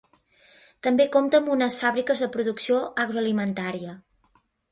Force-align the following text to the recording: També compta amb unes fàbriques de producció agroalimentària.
També 0.87 1.05
compta 1.15 1.39
amb 1.41 1.51
unes 1.57 1.77
fàbriques 1.83 2.25
de 2.25 2.31
producció 2.37 2.79
agroalimentària. 3.05 3.93